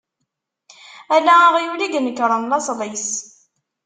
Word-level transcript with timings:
Ala 1.15 1.33
aɣyul 1.47 1.81
i 1.85 1.87
i 1.91 1.95
inekṛen 1.97 2.47
laṣel-is. 2.51 3.09